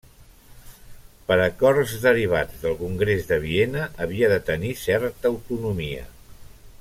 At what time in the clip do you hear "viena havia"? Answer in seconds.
3.45-4.31